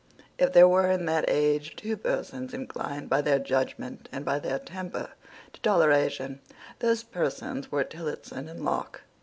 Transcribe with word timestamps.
If 0.39 0.51
there 0.53 0.67
were 0.67 0.89
in 0.89 1.05
that 1.05 1.25
age 1.27 1.75
two 1.75 1.95
persons 1.95 2.55
inclined 2.55 3.07
by 3.07 3.21
their 3.21 3.37
judgment 3.37 4.09
and 4.11 4.25
by 4.25 4.39
their 4.39 4.57
temper 4.57 5.11
to 5.53 5.61
toleration, 5.61 6.39
those 6.79 7.03
persons 7.03 7.71
were 7.71 7.83
Tillotson 7.83 8.49
and 8.49 8.65
Locke. 8.65 9.03